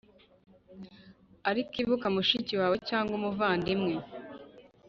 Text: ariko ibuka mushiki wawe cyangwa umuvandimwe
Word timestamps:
ariko 1.49 1.73
ibuka 1.83 2.07
mushiki 2.15 2.53
wawe 2.61 2.77
cyangwa 2.89 3.13
umuvandimwe 3.19 3.93